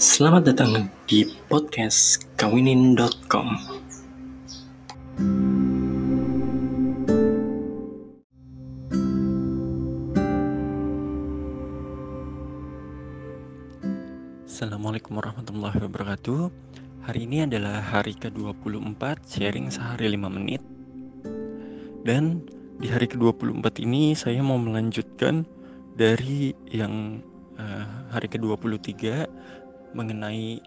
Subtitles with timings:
[0.00, 3.52] Selamat datang di podcast kawinin.com.
[14.48, 16.48] Assalamualaikum warahmatullahi wabarakatuh.
[17.04, 20.64] Hari ini adalah hari ke-24 sharing sehari 5 menit.
[22.08, 22.48] Dan
[22.80, 25.44] di hari ke-24 ini saya mau melanjutkan
[25.92, 27.20] dari yang
[27.60, 29.28] uh, hari ke-23
[29.96, 30.60] mengenai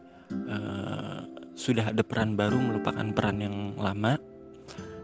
[0.50, 1.24] uh,
[1.54, 4.18] sudah ada peran baru melupakan peran yang lama.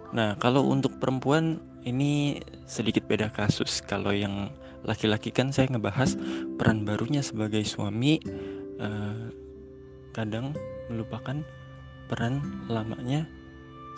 [0.10, 3.80] Nah, kalau untuk perempuan ini sedikit beda kasus.
[3.86, 4.52] Kalau yang
[4.84, 6.16] laki-laki kan saya ngebahas
[6.58, 8.20] peran barunya sebagai suami
[8.80, 9.30] uh,
[10.12, 10.56] kadang
[10.90, 11.46] melupakan
[12.10, 13.30] peran lamanya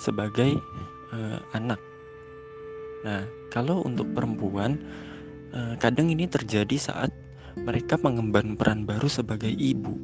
[0.02, 0.58] sebagai
[1.16, 1.80] uh, anak.
[3.02, 4.78] Nah, kalau untuk perempuan
[5.56, 7.10] uh, kadang ini terjadi saat
[7.60, 9.96] mereka mengemban peran baru sebagai ibu.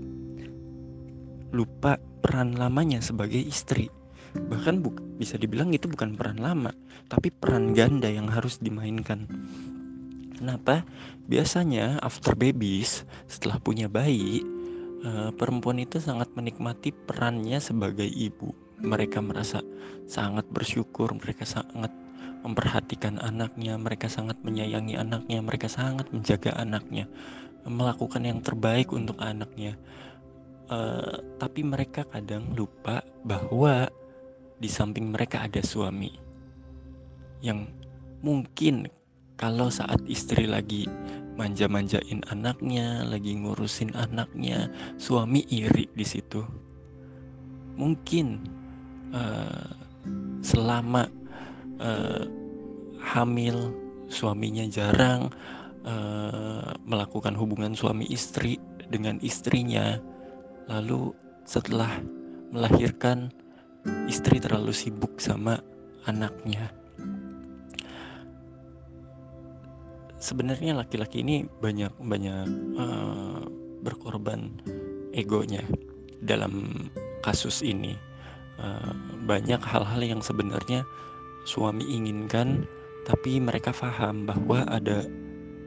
[1.55, 3.87] Lupa peran lamanya sebagai istri.
[4.35, 6.75] Bahkan bu bisa dibilang itu bukan peran lama,
[7.07, 9.25] tapi peran ganda yang harus dimainkan.
[10.37, 10.85] Kenapa?
[11.25, 14.45] Biasanya after babies, setelah punya bayi,
[15.01, 18.53] uh, perempuan itu sangat menikmati perannya sebagai ibu.
[18.77, 19.65] Mereka merasa
[20.05, 21.89] sangat bersyukur, mereka sangat
[22.45, 27.09] memperhatikan anaknya, mereka sangat menyayangi anaknya, mereka sangat menjaga anaknya,
[27.67, 29.75] melakukan yang terbaik untuk anaknya.
[30.67, 33.87] Uh, tapi mereka kadang lupa bahwa
[34.59, 36.11] di samping mereka ada suami
[37.39, 37.69] yang
[38.25, 38.89] mungkin
[39.37, 40.89] kalau saat istri lagi
[41.37, 46.41] manja-manjain anaknya, lagi ngurusin anaknya, suami iri di situ.
[47.77, 48.41] Mungkin
[49.13, 49.69] uh,
[50.41, 51.05] selama
[51.77, 52.25] uh,
[52.97, 53.69] hamil
[54.09, 55.29] suaminya jarang
[55.87, 58.59] uh, melakukan hubungan suami istri
[58.91, 59.97] dengan istrinya,
[60.67, 61.15] lalu
[61.47, 62.03] setelah
[62.51, 63.31] melahirkan
[64.11, 65.63] istri terlalu sibuk sama
[66.03, 66.71] anaknya.
[70.17, 72.45] sebenarnya laki-laki ini banyak banyak
[72.77, 73.41] uh,
[73.85, 74.49] berkorban
[75.13, 75.61] egonya
[76.25, 76.89] dalam
[77.21, 77.93] kasus ini
[78.57, 78.93] uh,
[79.23, 80.81] banyak hal-hal yang sebenarnya
[81.45, 82.65] suami inginkan
[83.05, 85.05] tapi mereka paham bahwa ada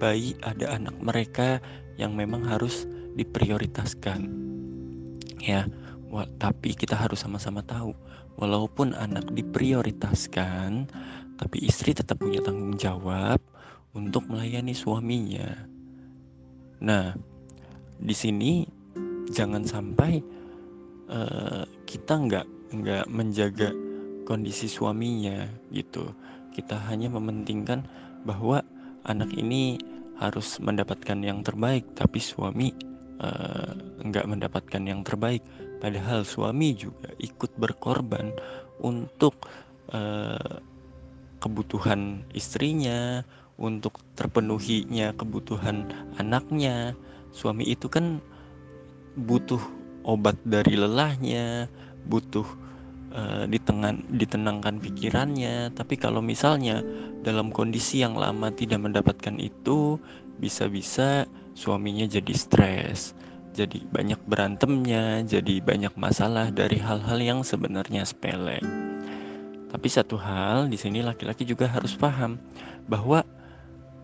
[0.01, 1.61] bayi ada anak mereka
[2.01, 4.33] yang memang harus diprioritaskan
[5.45, 5.69] ya
[6.41, 7.93] tapi kita harus sama-sama tahu
[8.41, 10.89] walaupun anak diprioritaskan
[11.41, 13.41] tapi istri tetap punya tanggung jawab
[13.97, 15.49] untuk melayani suaminya.
[16.85, 17.17] Nah,
[17.97, 18.69] di sini
[19.33, 20.21] jangan sampai
[21.09, 22.47] uh, kita nggak
[22.77, 23.73] nggak menjaga
[24.29, 26.13] kondisi suaminya gitu.
[26.53, 27.89] Kita hanya mementingkan
[28.29, 28.61] bahwa
[29.09, 29.81] anak ini
[30.21, 32.71] harus mendapatkan yang terbaik, tapi suami
[33.25, 33.73] uh,
[34.05, 35.41] mendapatkan yang terbaik.
[35.81, 38.37] Padahal suami juga ikut berkorban
[38.85, 39.49] untuk
[39.97, 40.61] uh,
[41.41, 43.25] kebutuhan istrinya,
[43.61, 45.85] untuk terpenuhinya kebutuhan
[46.17, 46.97] anaknya
[47.31, 48.19] suami itu kan
[49.21, 49.61] butuh
[50.03, 51.69] obat dari lelahnya
[52.09, 52.49] butuh
[53.15, 55.75] uh, ditengan, ditenangkan pikirannya.
[55.75, 56.83] Tapi kalau misalnya
[57.21, 60.01] dalam kondisi yang lama tidak mendapatkan itu
[60.41, 63.13] bisa-bisa suaminya jadi stres
[63.51, 68.63] jadi banyak berantemnya jadi banyak masalah dari hal-hal yang sebenarnya sepele.
[69.71, 72.39] Tapi satu hal di sini laki-laki juga harus paham
[72.91, 73.23] bahwa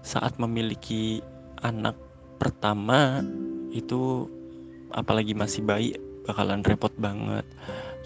[0.03, 1.23] saat memiliki
[1.63, 1.99] anak
[2.39, 3.23] pertama
[3.75, 4.31] itu
[4.95, 5.91] apalagi masih bayi
[6.27, 7.47] bakalan repot banget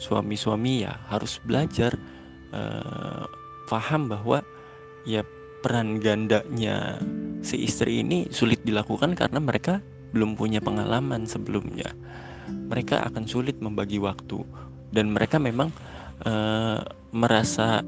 [0.01, 1.93] suami-suami ya harus belajar
[2.57, 3.29] uh,
[3.69, 4.41] paham bahwa
[5.05, 5.21] ya
[5.61, 6.97] peran gandanya
[7.45, 9.85] si istri ini sulit dilakukan karena mereka
[10.17, 11.93] belum punya pengalaman sebelumnya
[12.51, 14.43] mereka akan sulit membagi waktu
[14.91, 15.71] dan mereka memang
[16.27, 16.83] uh,
[17.15, 17.83] merasa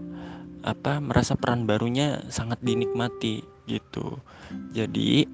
[0.62, 4.18] apa merasa peran barunya sangat dinikmati gitu.
[4.70, 5.26] Jadi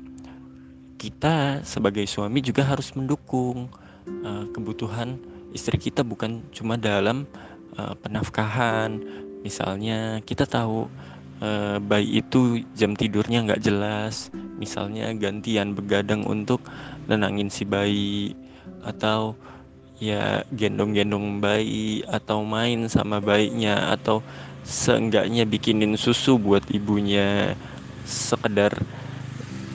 [0.97, 3.69] kita sebagai suami juga harus mendukung
[4.25, 5.21] uh, kebutuhan
[5.53, 7.25] istri kita bukan cuma dalam
[7.77, 9.01] uh, penafkahan.
[9.41, 10.91] Misalnya kita tahu
[11.41, 14.29] uh, bayi itu jam tidurnya nggak jelas,
[14.59, 16.63] misalnya gantian begadang untuk
[17.07, 18.35] nenangin si bayi
[18.83, 19.39] atau
[19.99, 24.23] ya gendong-gendong bayi atau main sama bayinya atau
[24.63, 27.55] seenggaknya bikinin susu buat ibunya.
[28.09, 28.73] Sekedar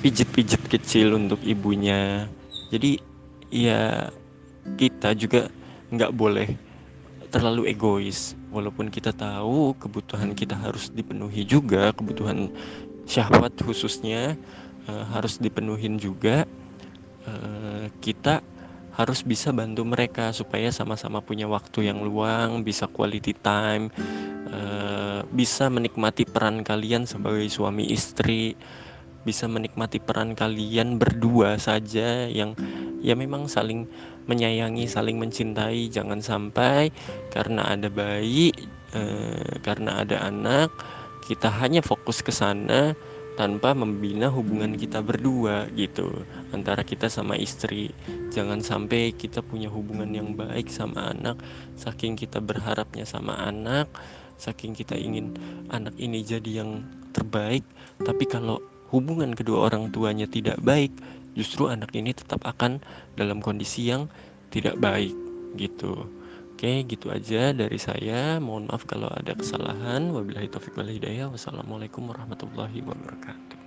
[0.02, 2.28] pijit-pijit kecil untuk ibunya.
[2.74, 2.98] Jadi
[3.54, 4.10] ya
[4.76, 5.48] kita juga
[5.94, 6.50] nggak boleh
[7.34, 8.38] terlalu egois.
[8.54, 12.54] Walaupun kita tahu kebutuhan kita harus dipenuhi juga kebutuhan
[13.10, 14.38] syahwat khususnya
[14.86, 16.46] uh, harus dipenuhin juga
[17.26, 18.46] uh, kita
[18.94, 23.90] harus bisa bantu mereka supaya sama-sama punya waktu yang luang, bisa quality time,
[24.54, 28.54] uh, bisa menikmati peran kalian sebagai suami istri,
[29.26, 32.54] bisa menikmati peran kalian berdua saja yang
[33.04, 33.86] ya memang saling
[34.26, 35.92] menyayangi, saling mencintai.
[35.92, 36.90] Jangan sampai
[37.30, 38.56] karena ada bayi,
[38.96, 40.72] uh, karena ada anak,
[41.28, 42.96] kita hanya fokus ke sana
[43.34, 46.06] tanpa membina hubungan kita berdua gitu
[46.54, 47.90] antara kita sama istri
[48.30, 51.42] jangan sampai kita punya hubungan yang baik sama anak
[51.74, 53.90] saking kita berharapnya sama anak
[54.38, 55.34] saking kita ingin
[55.74, 57.66] anak ini jadi yang terbaik
[58.06, 58.62] tapi kalau
[58.94, 60.94] hubungan kedua orang tuanya tidak baik
[61.34, 62.82] justru anak ini tetap akan
[63.18, 64.10] dalam kondisi yang
[64.54, 65.14] tidak baik
[65.58, 66.10] gitu
[66.54, 68.40] Oke, gitu aja dari saya.
[68.40, 70.14] Mohon maaf kalau ada kesalahan.
[70.14, 71.28] Wabillahi taufiq wal hidayah.
[71.28, 73.63] Wassalamualaikum warahmatullahi wabarakatuh.